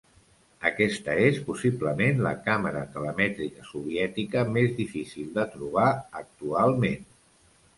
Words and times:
Aquesta 0.69 1.17
és 1.25 1.35
possiblement 1.49 2.23
la 2.27 2.31
càmera 2.47 2.81
telemètrica 2.95 3.67
soviètica 3.73 4.43
més 4.57 4.75
difícil 4.81 5.29
de 5.37 5.47
trobar 5.57 5.85
actualment. 6.25 7.07